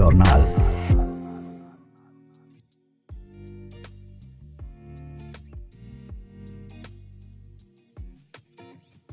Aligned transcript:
ژورنال 0.00 0.44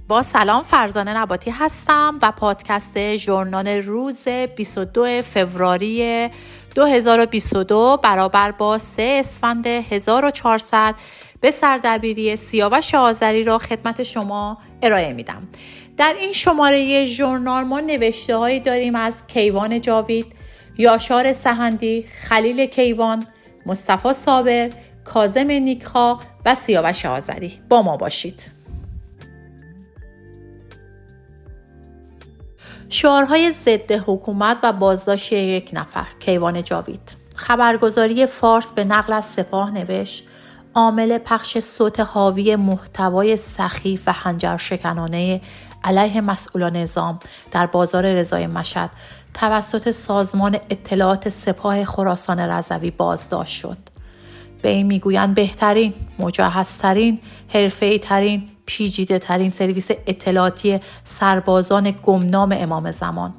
با 0.07 0.23
سلام 0.23 0.63
فرزانه 0.63 1.17
نباتی 1.17 1.51
هستم 1.51 2.19
و 2.21 2.31
پادکست 2.31 3.15
ژورنال 3.15 3.67
روز 3.67 4.27
22 4.27 5.21
فوریه 5.21 6.31
2022 6.75 7.99
برابر 8.03 8.51
با 8.51 8.77
3 8.77 9.03
اسفند 9.19 9.67
1400 9.67 10.95
به 11.41 11.51
سردبیری 11.51 12.35
سیاوش 12.35 12.95
آذری 12.95 13.43
را 13.43 13.57
خدمت 13.57 14.03
شما 14.03 14.57
ارائه 14.81 15.13
میدم. 15.13 15.47
در 15.97 16.15
این 16.19 16.31
شماره 16.31 17.05
ژورنال 17.05 17.63
ما 17.63 17.79
نوشته 17.79 18.37
هایی 18.37 18.59
داریم 18.59 18.95
از 18.95 19.27
کیوان 19.27 19.81
جاوید 19.81 20.36
یاشار 20.77 21.33
سهندی 21.33 22.05
خلیل 22.21 22.65
کیوان 22.65 23.25
مصطفی 23.65 24.13
صابر 24.13 24.69
کازم 25.03 25.51
نیکها 25.51 26.19
و 26.45 26.55
سیاوش 26.55 27.05
آذری. 27.05 27.59
با 27.69 27.81
ما 27.81 27.97
باشید. 27.97 28.51
شعارهای 32.89 33.51
ضد 33.51 33.91
حکومت 33.91 34.57
و 34.63 34.73
بازداشت 34.73 35.33
یک 35.33 35.69
نفر 35.73 36.07
کیوان 36.19 36.63
جاوید. 36.63 37.17
خبرگزاری 37.35 38.25
فارس 38.25 38.71
به 38.71 38.83
نقل 38.83 39.13
از 39.13 39.25
سپاه 39.25 39.71
نوشت 39.71 40.23
عامل 40.75 41.17
پخش 41.17 41.59
صوت 41.59 41.99
حاوی 41.99 42.55
محتوای 42.55 43.37
سخیف 43.37 44.03
و 44.07 44.11
هنجر 44.11 44.57
شکنانه 44.57 45.41
علیه 45.83 46.21
مسئولان 46.21 46.75
نظام 46.75 47.19
در 47.51 47.65
بازار 47.65 48.13
رضای 48.13 48.47
مشد 48.47 48.89
توسط 49.39 49.91
سازمان 49.91 50.57
اطلاعات 50.69 51.29
سپاه 51.29 51.85
خراسان 51.85 52.39
رضوی 52.39 52.91
بازداشت 52.91 53.59
شد. 53.59 53.77
به 54.61 54.69
این 54.69 54.85
می‌گویند 54.85 55.35
بهترین 55.35 55.93
مجهزترین 56.19 57.19
حرفه‌ای 57.47 57.99
ترین 57.99 58.49
پیجیده 58.65 59.19
ترین 59.19 59.49
سرویس 59.49 59.91
اطلاعاتی 60.07 60.79
سربازان 61.03 61.93
گمنام 62.03 62.55
امام 62.57 62.91
زمان. 62.91 63.33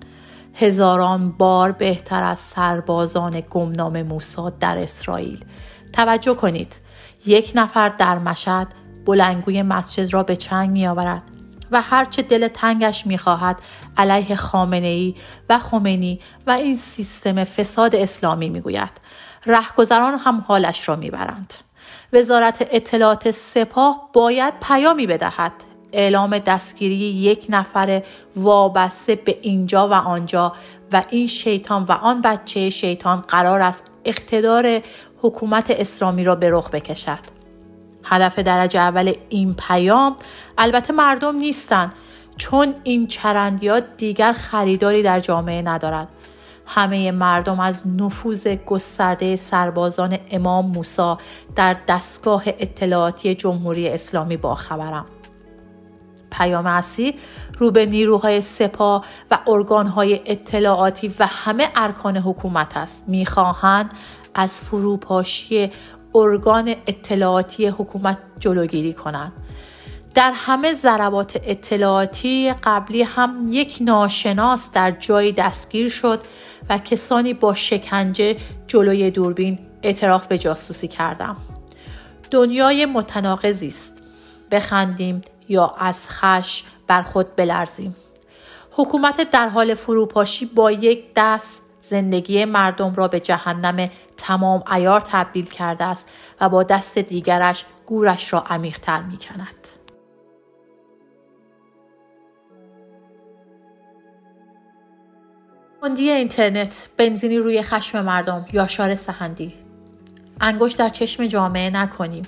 هزاران 0.54 1.30
بار 1.30 1.72
بهتر 1.72 2.22
از 2.22 2.38
سربازان 2.38 3.42
گمنام 3.50 4.02
موسا 4.02 4.50
در 4.50 4.78
اسرائیل. 4.78 5.44
توجه 5.92 6.34
کنید 6.34 6.76
یک 7.26 7.52
نفر 7.54 7.88
در 7.88 8.18
مشهد 8.18 8.74
بلنگوی 9.06 9.62
مسجد 9.62 10.14
را 10.14 10.22
به 10.22 10.36
چنگ 10.36 10.70
می 10.70 10.86
آورد 10.86 11.22
و 11.70 11.80
هرچه 11.80 12.22
دل 12.22 12.48
تنگش 12.48 13.06
می 13.06 13.18
خواهد 13.18 13.62
علیه 13.96 14.36
خامنه 14.36 14.86
ای 14.86 15.14
و 15.48 15.58
خمینی 15.58 16.20
و 16.46 16.50
این 16.50 16.76
سیستم 16.76 17.44
فساد 17.44 17.94
اسلامی 17.94 18.48
می 18.48 18.60
گوید. 18.60 18.90
رهگذران 19.46 20.18
هم 20.18 20.44
حالش 20.48 20.88
را 20.88 20.96
می 20.96 21.10
برند. 21.10 21.54
وزارت 22.12 22.68
اطلاعات 22.70 23.30
سپاه 23.30 24.10
باید 24.12 24.54
پیامی 24.62 25.06
بدهد 25.06 25.52
اعلام 25.92 26.38
دستگیری 26.38 26.94
یک 26.94 27.46
نفر 27.48 28.02
وابسته 28.36 29.14
به 29.14 29.38
اینجا 29.42 29.88
و 29.88 29.92
آنجا 29.92 30.52
و 30.92 31.02
این 31.10 31.26
شیطان 31.26 31.82
و 31.82 31.92
آن 31.92 32.22
بچه 32.22 32.70
شیطان 32.70 33.20
قرار 33.20 33.60
است 33.60 33.84
اقتدار 34.04 34.80
حکومت 35.22 35.70
اسلامی 35.70 36.24
را 36.24 36.34
به 36.34 36.50
رخ 36.50 36.70
بکشد 36.70 37.37
هدف 38.08 38.38
درجه 38.38 38.80
اول 38.80 39.12
این 39.28 39.54
پیام. 39.54 40.16
البته 40.58 40.92
مردم 40.92 41.36
نیستند 41.36 41.92
چون 42.36 42.74
این 42.84 43.06
چرندیات 43.06 43.84
دیگر 43.96 44.32
خریداری 44.32 45.02
در 45.02 45.20
جامعه 45.20 45.62
ندارد 45.62 46.08
همه 46.66 47.12
مردم 47.12 47.60
از 47.60 47.82
نفوذ 47.86 48.46
گسترده 48.46 49.36
سربازان 49.36 50.18
امام 50.30 50.66
موسا 50.66 51.18
در 51.56 51.76
دستگاه 51.88 52.42
اطلاعاتی 52.46 53.34
جمهوری 53.34 53.88
اسلامی 53.88 54.36
باخبرم. 54.36 55.06
پیام 56.30 56.66
اصلی 56.66 57.14
رو 57.58 57.70
به 57.70 57.86
نیروهای 57.86 58.40
سپاه 58.40 59.04
و 59.30 59.38
ارگانهای 59.46 60.20
اطلاعاتی 60.26 61.14
و 61.18 61.26
همه 61.26 61.68
ارکان 61.76 62.16
حکومت 62.16 62.76
است. 62.76 63.04
می‌خواهند 63.08 63.90
از 64.34 64.60
فروپاشی 64.60 65.72
ارگان 66.18 66.74
اطلاعاتی 66.86 67.66
حکومت 67.66 68.18
جلوگیری 68.40 68.92
کنند 68.92 69.32
در 70.14 70.32
همه 70.34 70.72
ضربات 70.72 71.38
اطلاعاتی 71.42 72.52
قبلی 72.64 73.02
هم 73.02 73.46
یک 73.50 73.78
ناشناس 73.80 74.70
در 74.72 74.90
جایی 74.90 75.32
دستگیر 75.32 75.88
شد 75.88 76.20
و 76.68 76.78
کسانی 76.78 77.34
با 77.34 77.54
شکنجه 77.54 78.36
جلوی 78.66 79.10
دوربین 79.10 79.58
اعتراف 79.82 80.26
به 80.26 80.38
جاسوسی 80.38 80.88
کردم. 80.88 81.36
دنیای 82.30 82.86
متناقضی 82.86 83.66
است. 83.66 83.92
بخندیم 84.50 85.20
یا 85.48 85.74
از 85.78 86.08
خش 86.08 86.64
بر 86.86 87.02
خود 87.02 87.36
بلرزیم. 87.36 87.96
حکومت 88.72 89.30
در 89.30 89.48
حال 89.48 89.74
فروپاشی 89.74 90.46
با 90.46 90.72
یک 90.72 91.04
دست 91.16 91.62
زندگی 91.88 92.44
مردم 92.44 92.94
را 92.94 93.08
به 93.08 93.20
جهنم 93.20 93.88
تمام 94.16 94.64
ایار 94.72 95.00
تبدیل 95.00 95.46
کرده 95.46 95.84
است 95.84 96.12
و 96.40 96.48
با 96.48 96.62
دست 96.62 96.98
دیگرش 96.98 97.64
گورش 97.86 98.32
را 98.32 98.40
عمیقتر 98.40 99.02
می 99.02 99.16
کند. 99.16 99.68
کندی 105.82 106.10
اینترنت 106.10 106.88
بنزینی 106.96 107.38
روی 107.38 107.62
خشم 107.62 108.04
مردم 108.04 108.46
یاشار 108.52 108.94
سهندی؟ 108.94 109.54
انگشت 110.40 110.76
در 110.76 110.88
چشم 110.88 111.26
جامعه 111.26 111.70
نکنیم. 111.70 112.26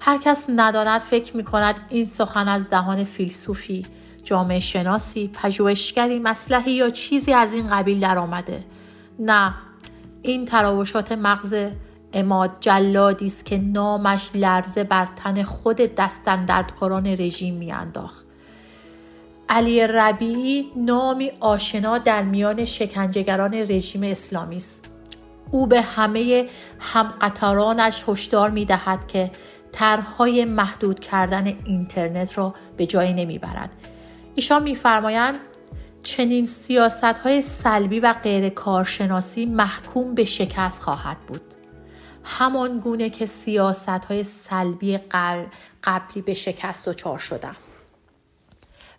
هر 0.00 0.18
کس 0.18 0.46
نداند 0.56 1.00
فکر 1.00 1.36
می 1.36 1.44
کند 1.44 1.80
این 1.88 2.04
سخن 2.04 2.48
از 2.48 2.70
دهان 2.70 3.04
فیلسوفی 3.04 3.86
جامعه 4.24 4.60
شناسی 4.60 5.30
پژوهشگری 5.34 6.18
مسلحی 6.18 6.72
یا 6.72 6.90
چیزی 6.90 7.32
از 7.32 7.54
این 7.54 7.68
قبیل 7.70 8.00
درآمده. 8.00 8.64
نه 9.18 9.54
این 10.22 10.44
تراوشات 10.44 11.12
مغز 11.12 11.54
اماد 12.12 12.50
جلادی 12.60 13.26
است 13.26 13.46
که 13.46 13.58
نامش 13.58 14.30
لرزه 14.34 14.84
بر 14.84 15.06
تن 15.06 15.42
خود 15.42 15.76
دستندردکاران 15.76 17.06
رژیم 17.06 17.54
میانداخت. 17.54 18.24
علی 19.48 19.86
ربیعی 19.86 20.72
نامی 20.76 21.30
آشنا 21.40 21.98
در 21.98 22.22
میان 22.22 22.64
شکنجهگران 22.64 23.54
رژیم 23.54 24.02
اسلامی 24.02 24.56
است. 24.56 24.84
او 25.50 25.66
به 25.66 25.80
همه 25.80 26.48
همقطارانش 26.78 28.04
هشدار 28.08 28.50
می 28.50 28.64
دهد 28.64 29.06
که 29.06 29.30
طرحهای 29.72 30.44
محدود 30.44 31.00
کردن 31.00 31.52
اینترنت 31.64 32.38
را 32.38 32.54
به 32.76 32.86
جای 32.86 33.12
نمی‌برد. 33.12 33.74
ایشان 34.34 34.62
میفرمایند 34.62 35.38
چنین 36.08 36.46
سیاست 36.46 37.04
های 37.04 37.42
سلبی 37.42 38.00
و 38.00 38.12
غیر 38.12 38.48
کارشناسی 38.48 39.46
محکوم 39.46 40.14
به 40.14 40.24
شکست 40.24 40.82
خواهد 40.82 41.16
بود. 41.26 41.54
همان 42.24 42.80
گونه 42.80 43.10
که 43.10 43.26
سیاست 43.26 43.88
های 43.88 44.24
سلبی 44.24 44.98
قبلی 45.82 46.22
به 46.22 46.34
شکست 46.34 46.92
چار 46.92 47.18
شدن 47.18 47.56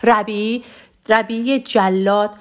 ربی 0.04 0.64
ربی 1.10 1.60
جلاد 1.60 2.32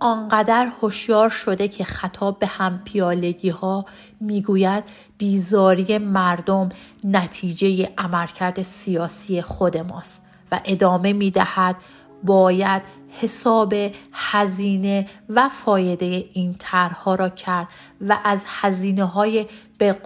آنقدر 0.00 0.72
هوشیار 0.82 1.28
شده 1.28 1.68
که 1.68 1.84
خطاب 1.84 2.38
به 2.38 2.46
همپیالگی 2.46 3.48
ها 3.48 3.86
می‌گوید 4.20 4.84
بیزاری 5.18 5.98
مردم 5.98 6.68
نتیجه 7.04 7.88
عملکرد 7.98 8.62
سیاسی 8.62 9.42
خود 9.42 9.76
ماست 9.76 10.22
و 10.52 10.60
ادامه 10.64 11.12
می‌دهد 11.12 11.76
باید 12.22 12.82
حساب 13.10 13.74
هزینه 14.12 15.06
و 15.28 15.48
فایده 15.48 16.24
این 16.32 16.54
طرحها 16.58 17.14
را 17.14 17.28
کرد 17.28 17.68
و 18.08 18.18
از 18.24 18.44
هزینه 18.46 19.04
های 19.04 19.46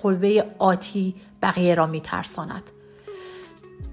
قلبه 0.03 0.47
آتی 0.59 1.15
بقیه 1.43 1.75
را 1.75 1.87
میترساند. 1.87 2.71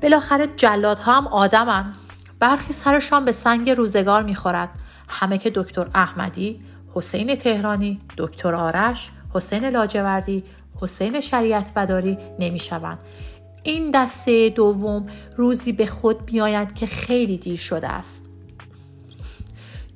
بالاخره 0.01 0.47
جلادها 0.57 1.13
هم 1.13 1.27
آدمند 1.27 1.95
برخی 2.39 2.73
سرشان 2.73 3.25
به 3.25 3.31
سنگ 3.31 3.69
روزگار 3.69 4.23
می‌خورد. 4.23 4.69
همه 5.09 5.37
که 5.37 5.51
دکتر 5.55 5.87
احمدی 5.95 6.59
حسین 6.93 7.35
تهرانی 7.35 8.01
دکتر 8.17 8.55
آرش 8.55 9.11
حسین 9.33 9.65
لاجوردی 9.65 10.43
حسین 10.81 11.21
شریعت 11.21 11.73
بداری 11.73 12.17
نمی‌شوند. 12.39 12.99
این 13.63 13.91
دسته 13.91 14.49
دوم 14.49 15.07
روزی 15.37 15.71
به 15.71 15.85
خود 15.85 16.25
بیاید 16.25 16.75
که 16.75 16.85
خیلی 16.85 17.37
دیر 17.37 17.57
شده 17.57 17.87
است. 17.87 18.28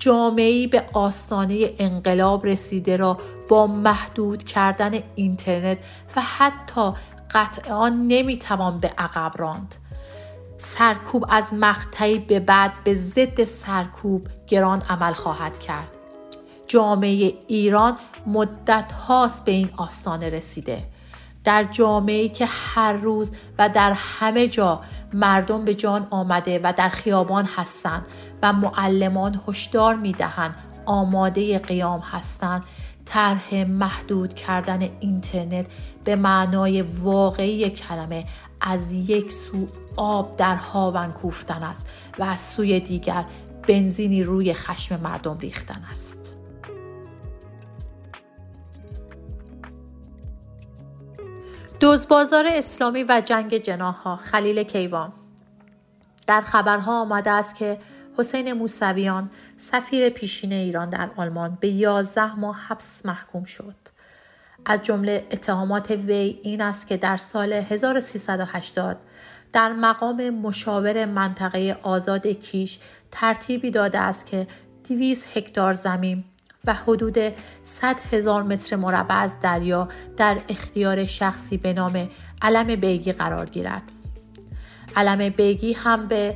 جامعی 0.04 0.68
به 0.68 0.86
آستانه 0.94 1.74
انقلاب 1.80 2.46
رسیده 2.46 2.98
را 2.98 3.18
با 3.48 3.68
محدود 3.68 4.44
کردن 4.44 4.92
اینترنت 5.16 5.78
و 6.16 6.22
حتی 6.22 6.92
قطع 7.32 7.72
آن 7.72 8.08
نمی‌توان 8.08 8.80
به 8.80 8.94
عقب 8.98 9.32
راند. 9.38 9.76
سرکوب 10.58 11.26
از 11.30 11.54
مقطعی 11.54 12.20
به 12.20 12.40
بعد 12.40 12.72
به 12.84 12.94
ضد 12.94 13.44
سرکوب 13.44 14.28
گران 14.48 14.82
عمل 14.90 15.14
خواهد 15.14 15.60
کرد. 15.60 15.92
جامعه 16.68 17.34
ایران 17.48 17.98
مدت 18.28 18.92
هاست 18.92 19.46
به 19.46 19.52
این 19.52 19.70
آستانه 19.78 20.30
رسیده. 20.30 20.84
در 21.44 21.64
جامعه 21.64 22.30
که 22.30 22.46
هر 22.46 22.94
روز 22.94 23.32
و 23.60 23.70
در 23.70 23.92
همه 23.96 24.48
جا 24.48 24.82
مردم 25.14 25.66
به 25.66 25.76
جان 25.76 26.08
آمده 26.10 26.60
و 26.64 26.74
در 26.78 26.90
خیابان 26.90 27.46
هستند 27.56 28.06
و 28.42 28.54
معلمان 28.54 29.42
هشدار 29.48 29.96
می‌دهند 29.96 30.56
آماده 30.86 31.60
قیام 31.60 32.00
هستند. 32.00 32.64
طرح 33.06 33.66
محدود 33.68 34.34
کردن 34.34 34.90
اینترنت 35.00 35.66
به 36.04 36.16
معنای 36.16 36.82
واقعی 36.82 37.70
کلمه 37.70 38.26
از 38.62 38.94
یک 39.10 39.32
سو 39.32 39.68
آب 39.96 40.36
در 40.38 40.56
هاون 40.56 41.12
کوفتن 41.12 41.64
است 41.64 41.88
و 42.20 42.24
از 42.24 42.42
سوی 42.42 42.80
دیگر 42.80 43.26
بنزینی 43.68 44.24
روی 44.24 44.54
خشم 44.54 45.00
مردم 45.00 45.38
ریختن 45.38 45.82
است. 45.92 46.23
بازار 51.84 52.46
اسلامی 52.48 53.04
و 53.04 53.22
جنگ 53.26 53.58
جناها 53.58 54.16
خلیل 54.16 54.64
کیوان. 54.64 55.14
در 56.28 56.42
خبرها 56.42 57.02
آمده 57.02 57.32
است 57.32 57.56
که 57.56 57.80
حسین 58.18 58.54
موسویان 58.54 59.30
سفیر 59.58 60.10
پیشین 60.10 60.54
ایران 60.54 60.90
در 60.90 61.10
آلمان 61.16 61.58
به 61.62 61.68
11 61.68 62.36
ماه 62.36 62.58
حبس 62.68 63.06
محکوم 63.06 63.44
شد. 63.44 63.76
از 64.66 64.84
جمله 64.84 65.28
اتهامات 65.32 65.92
وی 65.92 66.40
این 66.44 66.62
است 66.62 66.88
که 66.88 66.98
در 66.98 67.18
سال 67.18 67.54
1380 67.54 68.98
در 69.54 69.74
مقام 69.74 70.30
مشاور 70.30 71.06
منطقه 71.06 71.78
آزاد 71.82 72.28
کیش 72.28 72.80
ترتیبی 73.12 73.72
داده 73.72 74.00
است 74.00 74.26
که 74.26 74.48
200 74.88 75.38
هکتار 75.38 75.74
زمین 75.74 76.24
و 76.68 76.74
حدود 76.74 77.18
100 77.64 78.00
هزار 78.12 78.44
متر 78.44 78.76
مربع 78.76 79.16
از 79.16 79.40
دریا 79.40 79.88
در 80.18 80.38
اختیار 80.50 81.06
شخصی 81.06 81.58
به 81.58 81.74
نام 81.74 82.10
علم 82.42 82.76
بیگی 82.76 83.12
قرار 83.12 83.46
گیرد. 83.46 83.84
علم 84.96 85.30
بیگی 85.30 85.74
هم 85.74 86.08
به 86.08 86.36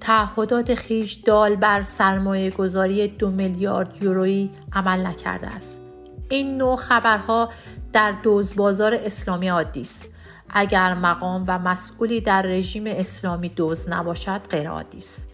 تعهدات 0.00 0.74
خیش 0.74 1.12
دال 1.12 1.56
بر 1.56 1.82
سرمایه 1.82 2.50
گذاری 2.50 3.08
دو 3.08 3.30
میلیارد 3.30 4.02
یورویی 4.02 4.50
عمل 4.72 5.06
نکرده 5.06 5.46
است. 5.46 5.80
این 6.28 6.58
نوع 6.58 6.76
خبرها 6.76 7.50
در 7.92 8.12
دوز 8.12 8.56
بازار 8.56 8.94
اسلامی 8.94 9.48
عادی 9.48 9.80
است. 9.80 10.08
اگر 10.50 10.94
مقام 10.94 11.44
و 11.48 11.58
مسئولی 11.58 12.20
در 12.20 12.42
رژیم 12.42 12.84
اسلامی 12.86 13.48
دوز 13.48 13.88
نباشد 13.88 14.40
غیر 14.50 14.68
عادی 14.68 14.98
است. 14.98 15.26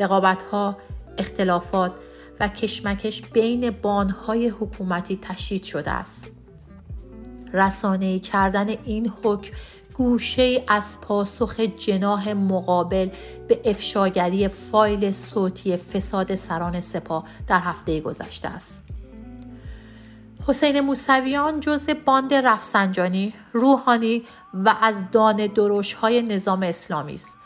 رقابت 0.00 0.42
ها، 0.42 0.76
اختلافات 1.18 1.92
و 2.40 2.48
کشمکش 2.48 3.22
بین 3.22 3.70
بانهای 3.70 4.48
حکومتی 4.48 5.18
تشدید 5.22 5.64
شده 5.64 5.90
است. 5.90 6.26
رسانه 7.52 8.18
کردن 8.18 8.68
این 8.68 9.12
حکم 9.22 9.52
گوشه 9.94 10.64
از 10.68 11.00
پاسخ 11.00 11.60
جناه 11.60 12.34
مقابل 12.34 13.08
به 13.48 13.60
افشاگری 13.64 14.48
فایل 14.48 15.12
صوتی 15.12 15.76
فساد 15.76 16.34
سران 16.34 16.80
سپاه 16.80 17.24
در 17.46 17.60
هفته 17.60 18.00
گذشته 18.00 18.48
است. 18.48 18.82
حسین 20.46 20.80
موسویان 20.80 21.60
جز 21.60 21.90
باند 22.04 22.34
رفسنجانی، 22.34 23.34
روحانی 23.52 24.22
و 24.54 24.76
از 24.80 25.10
دان 25.12 25.46
دروش 25.46 25.92
های 25.92 26.22
نظام 26.22 26.62
اسلامی 26.62 27.14
است. 27.14 27.37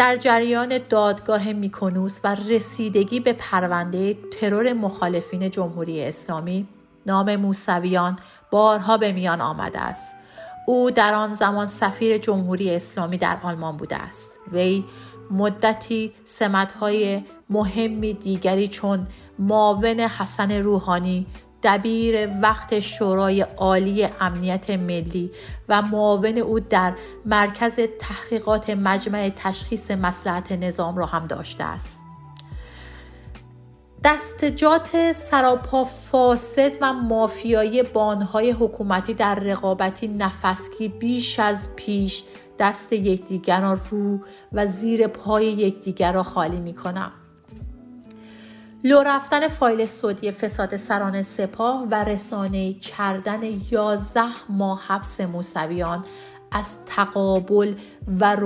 در 0.00 0.16
جریان 0.16 0.78
دادگاه 0.88 1.52
میکنوس 1.52 2.20
و 2.24 2.34
رسیدگی 2.48 3.20
به 3.20 3.32
پرونده 3.32 4.14
ترور 4.14 4.72
مخالفین 4.72 5.50
جمهوری 5.50 6.04
اسلامی 6.04 6.68
نام 7.06 7.36
موسویان 7.36 8.18
بارها 8.50 8.96
به 8.96 9.12
میان 9.12 9.40
آمده 9.40 9.80
است. 9.80 10.14
او 10.66 10.90
در 10.90 11.14
آن 11.14 11.34
زمان 11.34 11.66
سفیر 11.66 12.18
جمهوری 12.18 12.74
اسلامی 12.74 13.18
در 13.18 13.38
آلمان 13.42 13.76
بوده 13.76 13.96
است. 13.96 14.30
وی 14.52 14.84
مدتی 15.30 16.12
سمتهای 16.24 17.24
مهمی 17.50 18.14
دیگری 18.14 18.68
چون 18.68 19.06
معاون 19.38 20.00
حسن 20.00 20.52
روحانی 20.52 21.26
دبیر 21.62 22.28
وقت 22.42 22.80
شورای 22.80 23.40
عالی 23.40 24.08
امنیت 24.20 24.70
ملی 24.70 25.30
و 25.68 25.82
معاون 25.82 26.38
او 26.38 26.60
در 26.60 26.92
مرکز 27.26 27.80
تحقیقات 27.98 28.70
مجمع 28.70 29.32
تشخیص 29.36 29.90
مسلحت 29.90 30.52
نظام 30.52 30.96
را 30.96 31.06
هم 31.06 31.24
داشته 31.24 31.64
است. 31.64 32.00
دستجات 34.04 35.12
سراپا 35.12 35.84
فاسد 35.84 36.72
و 36.80 36.92
مافیایی 36.92 37.82
بانهای 37.82 38.50
حکومتی 38.50 39.14
در 39.14 39.34
رقابتی 39.34 40.08
نفسکی 40.08 40.88
بیش 40.88 41.40
از 41.40 41.68
پیش 41.76 42.24
دست 42.58 42.92
یکدیگر 42.92 43.60
را 43.60 43.78
رو 43.90 44.18
و 44.52 44.66
زیر 44.66 45.06
پای 45.06 45.46
یکدیگر 45.46 46.12
را 46.12 46.22
خالی 46.22 46.60
می 46.60 46.74
کنم. 46.74 47.12
لو 48.84 49.02
رفتن 49.02 49.48
فایل 49.48 49.86
صوتی 49.86 50.32
فساد 50.32 50.76
سران 50.76 51.22
سپاه 51.22 51.86
و 51.90 51.94
رسانه 51.94 52.72
کردن 52.72 53.42
11 53.70 54.22
ماه 54.48 54.82
حبس 54.86 55.20
موسویان 55.20 56.04
از 56.52 56.84
تقابل 56.84 57.74
و 58.20 58.36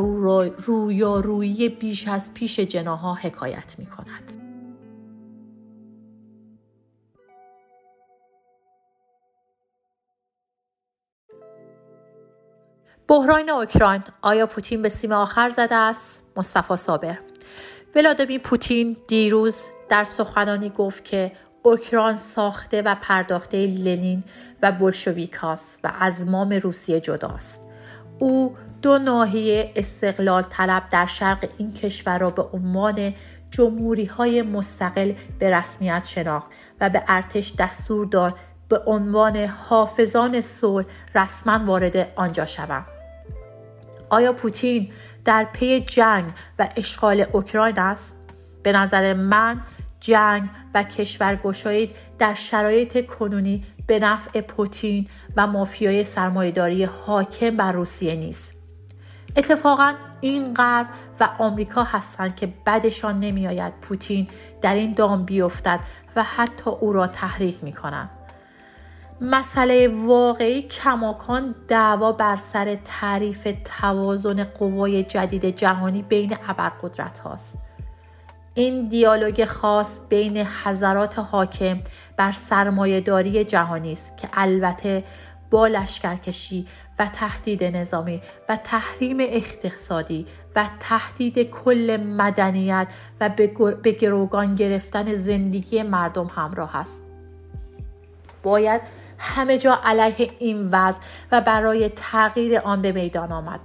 رویارویی 0.59 1.69
بیش 1.69 2.09
از 2.09 2.35
پیش 2.35 2.61
جناها 2.61 3.15
حکایت 3.15 3.75
می 3.79 3.87
کند. 3.87 4.31
بحران 13.09 13.51
اوکراین 13.51 14.03
آیا 14.23 14.47
پوتین 14.47 14.83
به 14.83 14.89
سیم 14.89 15.13
آخر 15.13 15.51
زده 15.51 15.75
است؟ 15.75 16.25
مصطفی 16.37 16.77
صابر 16.77 17.19
ولادیمیر 17.97 18.41
پوتین 18.41 18.97
دیروز 19.09 19.63
در 19.89 20.05
سخنانی 20.05 20.69
گفت 20.69 21.05
که 21.05 21.33
اوکراین 21.63 22.17
ساخته 22.17 22.83
و 22.83 22.97
پرداخته 23.03 23.67
لنین 23.67 24.25
و 24.63 24.73
بلشویکاست 24.73 25.79
و 25.85 25.93
از 26.01 26.27
مام 26.27 26.53
روسیه 26.53 27.01
جداست. 27.01 27.69
او 28.19 28.57
دو 28.83 28.99
ناحیه 28.99 29.73
استقلال 29.77 30.43
طلب 30.43 30.83
در 30.91 31.07
شرق 31.07 31.49
این 31.59 31.75
کشور 31.75 32.19
را 32.19 32.31
به 32.31 32.43
عنوان 32.43 33.15
جمهوری 33.51 34.05
های 34.05 34.43
مستقل 34.43 35.13
به 35.39 35.51
رسمیت 35.51 36.05
شناخت 36.05 36.51
و 36.81 36.91
به 36.91 37.03
ارتش 37.09 37.55
دستور 37.59 38.07
داد 38.07 38.35
به 38.69 38.79
عنوان 38.87 39.37
حافظان 39.37 40.41
صلح 40.41 40.87
رسما 41.15 41.65
وارد 41.67 42.13
آنجا 42.17 42.47
شوند. 42.47 42.87
آیا 44.11 44.33
پوتین 44.33 44.91
در 45.25 45.45
پی 45.45 45.81
جنگ 45.81 46.25
و 46.59 46.69
اشغال 46.77 47.27
اوکراین 47.33 47.79
است؟ 47.79 48.17
به 48.63 48.73
نظر 48.73 49.15
من 49.15 49.61
جنگ 50.01 50.51
و 50.75 50.83
کشورگشایی 50.83 51.95
در 52.19 52.35
شرایط 52.35 53.07
کنونی 53.07 53.65
به 53.87 53.99
نفع 53.99 54.41
پوتین 54.41 55.09
و 55.37 55.47
مافیای 55.47 56.05
سرمایهداری 56.05 56.85
حاکم 56.85 57.57
بر 57.57 57.73
روسیه 57.73 58.15
نیست 58.15 58.55
اتفاقا 59.37 59.95
این 60.21 60.55
غرب 60.55 60.87
و 61.21 61.29
آمریکا 61.39 61.83
هستند 61.83 62.37
که 62.37 62.53
بدشان 62.67 63.21
نمیآید 63.21 63.73
پوتین 63.81 64.29
در 64.63 64.75
این 64.75 64.93
دام 64.93 65.25
بیفتد 65.25 65.81
و 66.17 66.23
حتی 66.23 66.71
او 66.71 66.93
را 66.93 67.07
تحریک 67.07 67.65
می 67.65 67.73
کنند. 67.73 68.24
مسئله 69.21 69.89
واقعی 69.89 70.63
کماکان 70.63 71.55
دعوا 71.69 72.13
بر 72.13 72.37
سر 72.37 72.79
تعریف 72.85 73.49
توازن 73.65 74.45
قوای 74.45 75.03
جدید 75.03 75.45
جهانی 75.45 76.03
بین 76.03 76.37
ابرقدرت 76.49 77.19
هاست. 77.19 77.59
این 78.55 78.89
دیالوگ 78.89 79.45
خاص 79.45 80.01
بین 80.09 80.47
حضرات 80.65 81.19
حاکم 81.19 81.81
بر 82.17 82.33
سرمایهداری 82.33 83.45
جهانی 83.45 83.93
است 83.93 84.17
که 84.17 84.29
البته 84.33 85.05
با 85.51 85.67
لشکرکشی 85.67 86.67
و 86.99 87.07
تهدید 87.07 87.65
نظامی 87.65 88.21
و 88.49 88.57
تحریم 88.57 89.17
اقتصادی 89.21 90.27
و 90.57 90.69
تهدید 90.81 91.51
کل 91.51 91.97
مدنیت 91.97 92.89
و 93.21 93.29
به 93.83 93.93
گروگان 93.93 94.55
گرفتن 94.55 95.15
زندگی 95.15 95.83
مردم 95.83 96.27
همراه 96.27 96.77
است 96.77 97.03
باید 98.43 98.81
همه 99.25 99.59
جا 99.59 99.81
علیه 99.85 100.31
این 100.39 100.69
وضع 100.73 101.01
و 101.33 101.41
برای 101.41 101.89
تغییر 101.89 102.59
آن 102.59 102.83
به 102.83 102.93
میدان 102.93 103.33
آمد. 103.33 103.61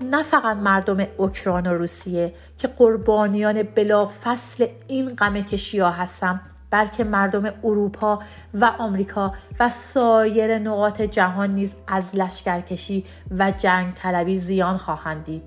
نه 0.00 0.22
فقط 0.22 0.56
مردم 0.56 1.06
اوکراین 1.16 1.66
و 1.66 1.74
روسیه 1.74 2.32
که 2.58 2.68
قربانیان 2.68 3.62
بلا 3.62 4.06
فصل 4.06 4.66
این 4.88 5.14
غم 5.14 5.40
کشیا 5.40 5.90
هستند 5.90 6.40
بلکه 6.70 7.04
مردم 7.04 7.52
اروپا 7.64 8.18
و 8.54 8.72
آمریکا 8.78 9.32
و 9.60 9.70
سایر 9.70 10.58
نقاط 10.58 11.02
جهان 11.02 11.50
نیز 11.50 11.74
از 11.88 12.16
لشکرکشی 12.16 13.04
و 13.38 13.50
جنگ 13.50 13.94
طلبی 13.94 14.36
زیان 14.36 14.76
خواهند 14.76 15.24
دید. 15.24 15.42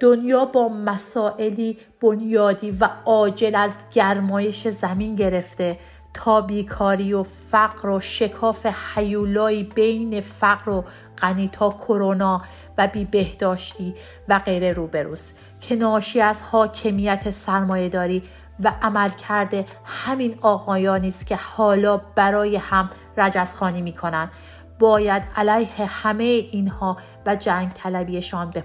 دنیا 0.00 0.44
با 0.44 0.68
مسائلی 0.68 1.78
بنیادی 2.00 2.70
و 2.70 2.88
عاجل 3.04 3.54
از 3.54 3.78
گرمایش 3.92 4.68
زمین 4.68 5.14
گرفته 5.14 5.78
تا 6.16 6.40
بیکاری 6.40 7.12
و 7.12 7.22
فقر 7.22 7.88
و 7.88 8.00
شکاف 8.00 8.66
حیولایی 8.66 9.62
بین 9.64 10.20
فقر 10.20 10.70
و 10.70 10.84
غنی 11.18 11.48
تا 11.48 11.70
کرونا 11.70 12.42
و 12.78 12.88
بی 12.88 13.04
بهداشتی 13.04 13.94
و 14.28 14.38
غیره 14.38 14.72
روبروست 14.72 15.38
که 15.60 15.76
ناشی 15.76 16.20
از 16.20 16.42
حاکمیت 16.42 17.30
سرمایهداری 17.30 18.22
و 18.60 18.72
عمل 18.82 19.08
کرده 19.08 19.64
همین 19.84 20.38
آقایانی 20.40 21.08
است 21.08 21.26
که 21.26 21.36
حالا 21.36 21.96
برای 21.96 22.56
هم 22.56 22.90
رجزخانی 23.16 23.82
می 23.82 23.92
کنند 23.92 24.30
باید 24.78 25.22
علیه 25.36 25.86
همه 25.86 26.24
اینها 26.24 26.96
و 27.26 27.36
جنگ 27.36 27.72
طلبیشان 27.72 28.50
به. 28.50 28.64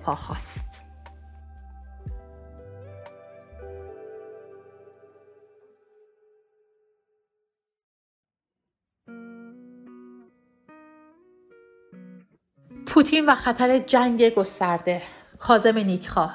پوتین 12.94 13.26
و 13.26 13.36
خطر 13.36 13.80
جنگ 13.80 14.30
گسترده. 14.30 15.02
کازم 15.40 15.78
نیکخواه. 15.78 16.34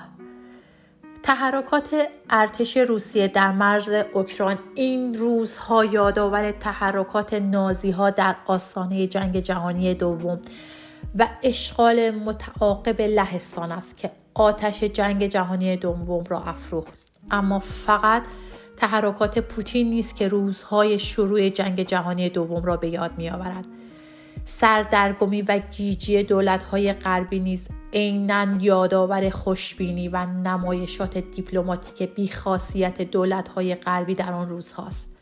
تحرکات 1.22 2.08
ارتش 2.30 2.76
روسیه 2.76 3.28
در 3.28 3.52
مرز 3.52 3.88
اوکراین 4.14 4.58
این 4.74 5.14
روزها 5.14 5.84
یادآور 5.84 6.50
تحرکات 6.50 7.34
نازی 7.34 7.90
ها 7.90 8.10
در 8.10 8.36
آستانه 8.46 9.06
جنگ 9.06 9.40
جهانی 9.40 9.94
دوم 9.94 10.40
و 11.18 11.28
اشغال 11.42 12.10
متعاقب 12.10 13.00
لهستان 13.00 13.72
است 13.72 13.96
که 13.96 14.10
آتش 14.34 14.84
جنگ 14.84 15.26
جهانی 15.26 15.76
دوم 15.76 16.24
را 16.28 16.42
افروخت. 16.42 16.92
اما 17.30 17.58
فقط 17.58 18.22
تحرکات 18.76 19.38
پوتین 19.38 19.90
نیست 19.90 20.16
که 20.16 20.28
روزهای 20.28 20.98
شروع 20.98 21.48
جنگ 21.48 21.82
جهانی 21.82 22.28
دوم 22.28 22.64
را 22.64 22.76
به 22.76 22.88
یاد 22.88 23.18
می 23.18 23.30
آورد. 23.30 23.66
سردرگمی 24.48 25.42
و 25.42 25.58
گیجی 25.58 26.22
دولت‌های 26.22 26.92
غربی 26.92 27.40
نیز 27.40 27.68
عینا 27.92 28.46
یادآور 28.60 29.30
خوشبینی 29.30 30.08
و 30.08 30.26
نمایشات 30.26 31.18
دیپلماتیک 31.18 32.14
بیخاصیت 32.14 33.02
دولت‌های 33.02 33.74
غربی 33.74 34.14
در 34.14 34.32
آن 34.32 34.48
روزهاست. 34.48 35.16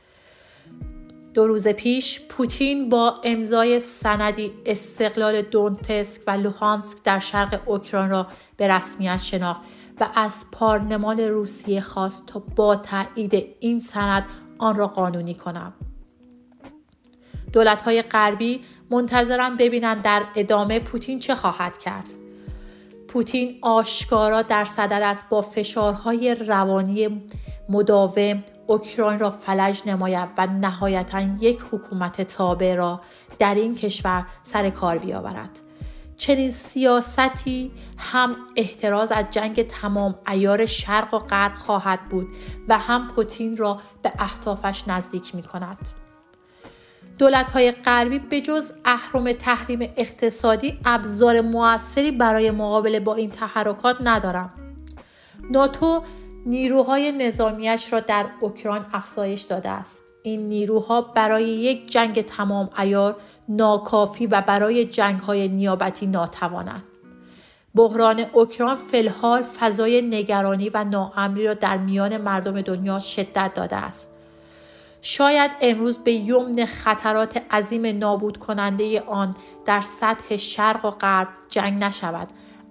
دو 1.34 1.46
روز 1.46 1.68
پیش 1.68 2.20
پوتین 2.28 2.88
با 2.88 3.20
امضای 3.24 3.80
سندی 3.80 4.52
استقلال 4.66 5.42
دونتسک 5.42 6.20
و 6.26 6.30
لوهانسک 6.30 6.98
در 7.04 7.18
شرق 7.18 7.60
اوکراین 7.66 8.10
را 8.10 8.26
به 8.56 8.68
رسمیت 8.68 9.16
شناخت 9.16 9.60
و 10.00 10.08
از 10.14 10.44
پارلمان 10.52 11.20
روسیه 11.20 11.80
خواست 11.80 12.26
تا 12.26 12.42
با 12.56 12.76
تایید 12.76 13.46
این 13.60 13.80
سند 13.80 14.24
آن 14.58 14.76
را 14.76 14.88
قانونی 14.88 15.34
کنم. 15.34 15.72
دولت 17.54 17.82
های 17.82 18.02
غربی 18.02 18.60
منتظرن 18.90 19.56
ببینند 19.56 20.02
در 20.02 20.22
ادامه 20.34 20.78
پوتین 20.78 21.20
چه 21.20 21.34
خواهد 21.34 21.78
کرد. 21.78 22.08
پوتین 23.08 23.58
آشکارا 23.62 24.42
در 24.42 24.64
صدد 24.64 25.02
است 25.02 25.24
با 25.28 25.42
فشارهای 25.42 26.34
روانی 26.34 27.22
مداوم 27.68 28.44
اوکراین 28.66 29.18
را 29.18 29.30
فلج 29.30 29.82
نماید 29.86 30.28
و 30.38 30.46
نهایتا 30.46 31.20
یک 31.20 31.64
حکومت 31.72 32.22
تابع 32.22 32.74
را 32.74 33.00
در 33.38 33.54
این 33.54 33.74
کشور 33.74 34.26
سر 34.42 34.70
کار 34.70 34.98
بیاورد. 34.98 35.60
چنین 36.16 36.50
سیاستی 36.50 37.72
هم 37.98 38.36
احتراز 38.56 39.12
از 39.12 39.24
جنگ 39.30 39.66
تمام 39.66 40.14
ایار 40.28 40.66
شرق 40.66 41.14
و 41.14 41.18
غرب 41.18 41.54
خواهد 41.54 42.08
بود 42.08 42.28
و 42.68 42.78
هم 42.78 43.08
پوتین 43.08 43.56
را 43.56 43.80
به 44.02 44.12
اهدافش 44.18 44.88
نزدیک 44.88 45.34
می 45.34 45.42
کند. 45.42 46.03
دولت 47.18 47.48
های 47.48 47.72
غربی 47.72 48.18
به 48.18 48.40
جز 48.40 48.72
اهرم 48.84 49.32
تحریم 49.32 49.92
اقتصادی 49.96 50.78
ابزار 50.84 51.40
موثری 51.40 52.10
برای 52.10 52.50
مقابله 52.50 53.00
با 53.00 53.14
این 53.14 53.30
تحرکات 53.30 53.96
ندارم. 54.00 54.52
ناتو 55.50 56.02
نیروهای 56.46 57.12
نظامیش 57.12 57.92
را 57.92 58.00
در 58.00 58.26
اوکراین 58.40 58.84
افزایش 58.92 59.42
داده 59.42 59.68
است. 59.68 60.02
این 60.22 60.48
نیروها 60.48 61.00
برای 61.00 61.44
یک 61.44 61.90
جنگ 61.90 62.22
تمام 62.22 62.70
ایار 62.78 63.16
ناکافی 63.48 64.26
و 64.26 64.40
برای 64.40 64.84
جنگ 64.84 65.20
های 65.20 65.48
نیابتی 65.48 66.06
ناتوانند. 66.06 66.82
بحران 67.74 68.24
اوکراین 68.32 68.76
فلحال 68.76 69.42
فضای 69.42 70.02
نگرانی 70.02 70.70
و 70.74 70.84
ناامنی 70.84 71.44
را 71.44 71.54
در 71.54 71.76
میان 71.76 72.16
مردم 72.16 72.60
دنیا 72.60 73.00
شدت 73.00 73.54
داده 73.54 73.76
است. 73.76 74.13
شاید 75.06 75.50
امروز 75.60 75.98
به 75.98 76.12
یمن 76.12 76.66
خطرات 76.66 77.42
عظیم 77.50 77.86
نابود 77.86 78.36
کننده 78.36 79.00
آن 79.00 79.34
در 79.64 79.80
سطح 79.80 80.36
شرق 80.36 80.84
و 80.84 80.90
غرب 80.90 81.28
جنگ 81.48 81.84
نشود 81.84 82.28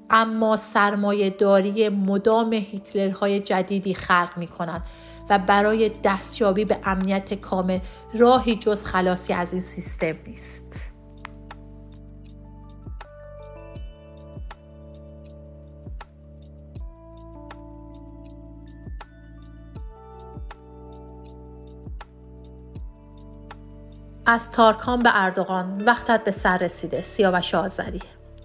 اما 0.09 0.57
سرمایه 0.57 1.29
داری 1.29 1.89
مدام 1.89 2.53
هیتلرهای 2.53 3.39
جدیدی 3.39 3.93
خلق 3.93 4.37
می 4.37 4.47
کنند 4.47 4.83
و 5.29 5.39
برای 5.39 5.91
دستیابی 6.03 6.65
به 6.65 6.77
امنیت 6.83 7.33
کامل 7.33 7.79
راهی 8.13 8.55
جز 8.55 8.83
خلاصی 8.83 9.33
از 9.33 9.51
این 9.51 9.61
سیستم 9.61 10.15
نیست. 10.27 10.92
از 24.25 24.51
تارکان 24.51 25.03
به 25.03 25.09
اردوغان 25.13 25.83
وقتت 25.85 26.23
به 26.23 26.31
سر 26.31 26.57
رسیده 26.57 27.01
سیاوش 27.01 27.55
آذری. 27.55 27.99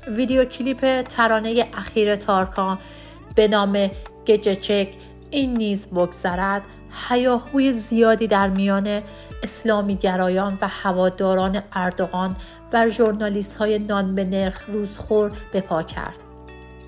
ویدیو 0.09 0.45
کلیپ 0.45 1.03
ترانه 1.03 1.69
اخیر 1.75 2.17
تارکان 2.17 2.79
به 3.35 3.49
نام 3.49 3.91
گجچک 4.27 4.89
این 5.31 5.55
نیز 5.55 5.89
بگذرد. 5.89 6.63
هیاهوی 7.09 7.73
زیادی 7.73 8.27
در 8.27 8.49
میان 8.49 9.03
اسلامی 9.43 9.97
گرایان 9.97 10.59
و 10.61 10.69
هواداران 10.69 11.63
اردوغان 11.73 12.37
و 12.73 12.89
ژورنالیست 12.89 13.57
های 13.57 13.79
نان 13.79 14.15
به 14.15 14.25
نرخ 14.25 14.65
روزخور 14.67 15.33
به 15.53 15.61
پا 15.61 15.83
کرد. 15.83 16.19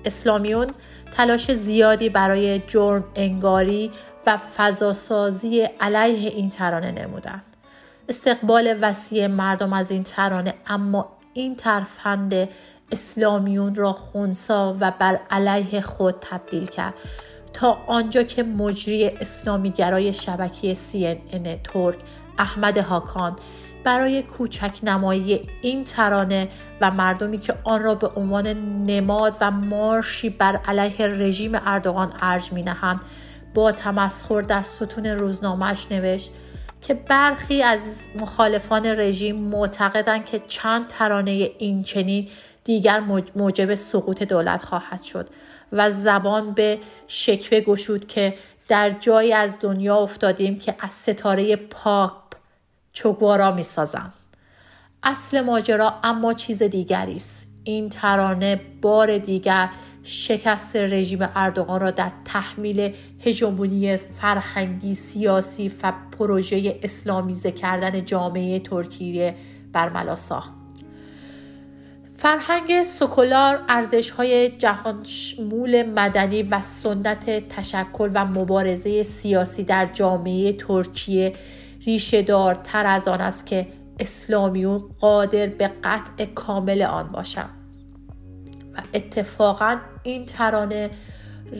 اسلامیون 0.05 0.67
تلاش 1.11 1.51
زیادی 1.51 2.09
برای 2.09 2.59
جرم 2.59 3.03
انگاری 3.15 3.91
و 4.27 4.37
فضاسازی 4.37 5.61
علیه 5.79 6.29
این 6.29 6.49
ترانه 6.49 6.91
نمودند 6.91 7.50
استقبال 8.09 8.77
وسیع 8.81 9.27
مردم 9.27 9.73
از 9.73 9.91
این 9.91 10.03
ترانه 10.03 10.53
اما 10.67 11.17
این 11.33 11.55
ترفند 11.55 12.49
اسلامیون 12.91 13.75
را 13.75 13.93
خونسا 13.93 14.77
و 14.79 14.91
بر 14.99 15.19
علیه 15.29 15.81
خود 15.81 16.15
تبدیل 16.21 16.65
کرد. 16.65 16.93
تا 17.53 17.77
آنجا 17.87 18.23
که 18.23 18.43
مجری 18.43 19.07
اسلامیگرای 19.07 20.13
شبکه 20.13 20.75
CNN 20.75 21.47
ترک 21.63 21.95
احمد 22.37 22.77
هاکان 22.77 23.35
برای 23.83 24.21
کوچک 24.21 24.79
نمایی 24.83 25.49
این 25.61 25.83
ترانه 25.83 26.49
و 26.81 26.91
مردمی 26.91 27.37
که 27.37 27.53
آن 27.63 27.83
را 27.83 27.95
به 27.95 28.07
عنوان 28.07 28.47
نماد 28.85 29.37
و 29.41 29.51
مارشی 29.51 30.29
بر 30.29 30.55
علیه 30.55 31.07
رژیم 31.07 31.51
اردوغان 31.65 32.13
ارج 32.21 32.53
می 32.53 32.63
نهند 32.63 33.01
با 33.53 33.71
تمسخر 33.71 34.41
در 34.41 34.61
ستون 34.61 35.05
روزنامهش 35.05 35.87
نوشت 35.91 36.31
که 36.81 36.93
برخی 36.93 37.63
از 37.63 37.79
مخالفان 38.19 38.85
رژیم 38.85 39.35
معتقدند 39.35 40.25
که 40.25 40.39
چند 40.39 40.87
ترانه 40.87 41.31
این 41.57 41.83
چنین 41.83 42.27
دیگر 42.63 42.99
موجب 43.35 43.75
سقوط 43.75 44.23
دولت 44.23 44.65
خواهد 44.65 45.03
شد 45.03 45.29
و 45.71 45.89
زبان 45.89 46.51
به 46.51 46.79
شکوه 47.07 47.59
گشود 47.59 48.07
که 48.07 48.33
در 48.67 48.89
جایی 48.89 49.33
از 49.33 49.57
دنیا 49.59 49.97
افتادیم 49.97 50.59
که 50.59 50.75
از 50.79 50.91
ستاره 50.91 51.55
پاپ 51.55 52.33
چگوارا 52.93 53.51
می. 53.51 53.63
اصل 55.03 55.41
ماجرا 55.41 55.93
اما 56.03 56.33
چیز 56.33 56.63
دیگری 56.63 57.15
است 57.15 57.47
این 57.63 57.89
ترانه 57.89 58.61
بار 58.81 59.17
دیگر 59.17 59.69
شکست 60.03 60.75
رژیم 60.75 61.19
اردوغان 61.35 61.81
را 61.81 61.91
در 61.91 62.11
تحمیل 62.25 62.93
هژمونی 63.19 63.97
فرهنگی 63.97 64.95
سیاسی 64.95 65.71
و 65.83 65.93
پروژه 66.11 66.79
اسلامیزه 66.83 67.51
کردن 67.51 68.05
جامعه 68.05 68.59
ترکیه 68.59 69.35
برملا 69.73 70.15
ساخت 70.15 70.53
فرهنگ 72.21 72.83
سکولار 72.83 73.63
ارزش 73.69 74.09
های 74.09 74.49
جهان 74.49 75.03
شمول 75.03 75.83
مدنی 75.83 76.43
و 76.43 76.61
سنت 76.61 77.47
تشکل 77.49 78.11
و 78.13 78.25
مبارزه 78.25 79.03
سیاسی 79.03 79.63
در 79.63 79.85
جامعه 79.85 80.53
ترکیه 80.53 81.33
ریشه 81.85 82.23
تر 82.63 82.85
از 82.85 83.07
آن 83.07 83.21
است 83.21 83.45
که 83.45 83.67
اسلامیون 83.99 84.77
قادر 84.99 85.47
به 85.47 85.71
قطع 85.83 86.25
کامل 86.25 86.81
آن 86.81 87.07
باشند 87.11 87.49
و 88.73 88.81
اتفاقا 88.93 89.77
این 90.03 90.25
ترانه 90.25 90.89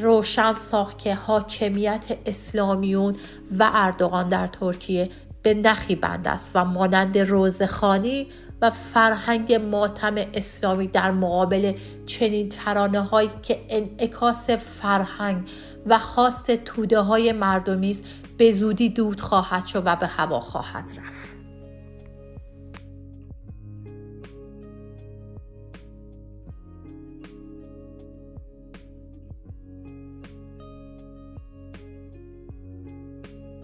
روشن 0.02 0.54
ساخت 0.54 0.98
که 0.98 1.16
حاکمیت 1.16 2.06
اسلامیون 2.26 3.16
و 3.60 3.70
اردوغان 3.74 4.30
در 4.30 4.48
ترکیه 4.48 5.10
به 5.44 5.54
نخی 5.54 5.96
بند 5.96 6.28
است 6.28 6.52
و 6.56 6.66
مانند 6.66 7.18
روزخانی 7.18 8.28
و 8.62 8.70
فرهنگ 8.70 9.54
ماتم 9.54 10.16
اسلامی 10.34 10.88
در 10.88 11.12
مقابل 11.12 11.74
چنین 12.06 12.50
ترانه 12.50 13.02
هایی 13.02 13.30
که 13.42 13.62
انعکاس 13.70 14.50
فرهنگ 14.50 15.50
و 15.86 16.00
خواست 16.00 16.52
توده 16.52 17.00
های 17.00 17.32
مردمی 17.32 17.92
است 17.92 18.04
به 18.38 18.52
زودی 18.52 18.90
دود 18.90 19.22
خواهد 19.22 19.66
شد 19.66 19.84
و 19.86 19.96
به 19.96 20.08
هوا 20.08 20.40
خواهد 20.40 20.84
رفت. 20.84 21.31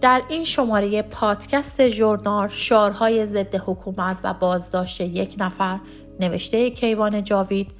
در 0.00 0.22
این 0.28 0.44
شماره 0.44 1.02
پادکست 1.02 1.88
ژورنال 1.88 2.48
شعارهای 2.48 3.26
ضد 3.26 3.54
حکومت 3.54 4.16
و 4.24 4.34
بازداشت 4.34 5.00
یک 5.00 5.34
نفر 5.38 5.78
نوشته 6.20 6.70
کیوان 6.70 7.24
جاوید 7.24 7.70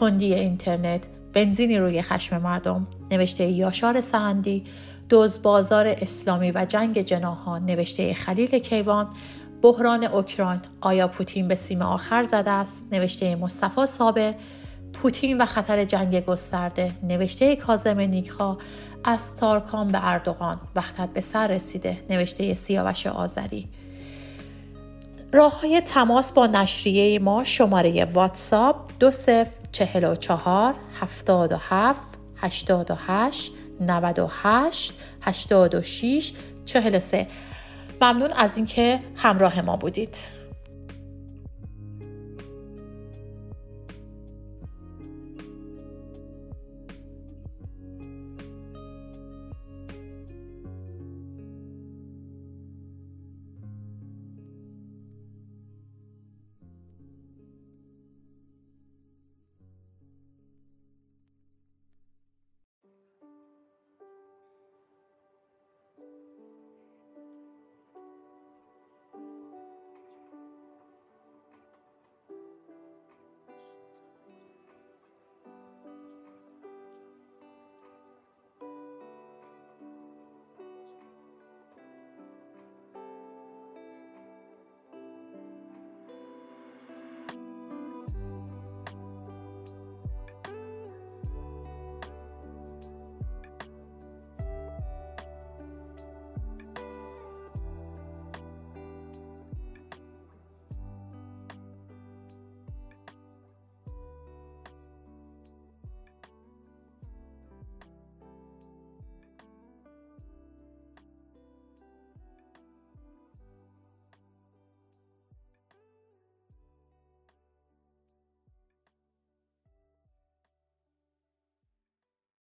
کندی 0.00 0.34
اینترنت 0.34 1.06
بنزینی 1.32 1.78
روی 1.78 2.02
خشم 2.02 2.42
مردم 2.42 2.86
نوشته 3.10 3.44
یاشار 3.44 4.00
سهندی 4.00 4.64
دوز 5.08 5.42
بازار 5.42 5.86
اسلامی 5.86 6.50
و 6.50 6.66
جنگ 6.68 7.00
جناهان 7.00 7.64
نوشته 7.64 8.14
خلیل 8.14 8.58
کیوان 8.58 9.08
بحران 9.62 10.04
اوکراین 10.04 10.60
آیا 10.80 11.08
پوتین 11.08 11.48
به 11.48 11.54
سیم 11.54 11.82
آخر 11.82 12.24
زده 12.24 12.50
است؟ 12.50 12.86
نوشته 12.92 13.36
مصطفی 13.36 13.86
صابر 13.86 14.34
پوتین 15.02 15.40
و 15.40 15.46
خطر 15.46 15.84
جنگ 15.84 16.24
گسترده 16.24 16.92
نوشته 17.02 17.56
کازم 17.56 18.00
نیکخا 18.00 18.58
از 19.04 19.36
تارکان 19.36 19.92
به 19.92 19.98
اردوغان 20.02 20.60
وقتت 20.76 21.08
به 21.08 21.20
سر 21.20 21.46
رسیده 21.46 22.04
نوشته 22.10 22.54
سیاوش 22.54 23.06
آذری. 23.06 23.68
راه 25.32 25.60
های 25.60 25.80
تماس 25.80 26.32
با 26.32 26.46
نشریه 26.46 27.18
ما 27.18 27.44
شماره 27.44 28.04
واتساپ 28.04 28.76
دو 29.00 29.10
صفر 29.10 29.60
چهل 29.72 30.04
و 30.04 30.14
چهار 30.14 30.74
هفتاد 31.00 31.52
و 31.52 31.56
هفت 31.60 32.18
هشتاد 32.36 32.90
و 32.90 32.94
هشت 33.06 33.52
نود 33.80 34.18
و 34.18 34.30
هشت 34.42 34.92
هشتاد 35.22 35.74
و 35.74 35.82
شیش 35.82 36.32
چهل 36.64 36.98
سه 36.98 37.26
ممنون 38.00 38.32
از 38.32 38.56
اینکه 38.56 39.00
همراه 39.16 39.60
ما 39.60 39.76
بودید. 39.76 40.16